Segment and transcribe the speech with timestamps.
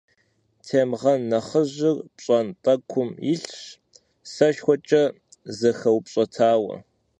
[0.65, 3.61] Темгъэн нэхъыжьыр пщӏантӏэкум илъщ,
[4.31, 5.03] сэшхуэкӏэ
[5.57, 6.75] зэхэупщӏэтауэ.